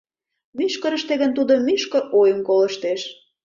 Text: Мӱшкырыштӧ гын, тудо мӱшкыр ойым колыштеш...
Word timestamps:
Мӱшкырыштӧ 0.57 1.13
гын, 1.21 1.31
тудо 1.37 1.53
мӱшкыр 1.65 2.03
ойым 2.19 2.39
колыштеш... 2.47 3.01